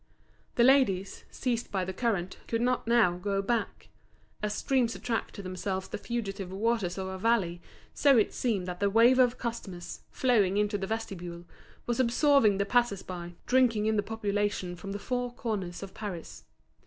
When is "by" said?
1.69-1.85, 13.03-13.35